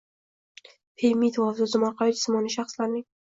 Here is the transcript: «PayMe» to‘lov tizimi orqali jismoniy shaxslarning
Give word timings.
«PayMe» 1.03 1.29
to‘lov 1.35 1.61
tizimi 1.61 1.87
orqali 1.91 2.17
jismoniy 2.17 2.55
shaxslarning 2.57 3.07